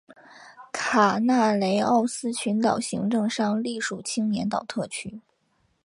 [0.71, 5.21] 卡纳雷奥斯群岛行政上隶属青年岛特区。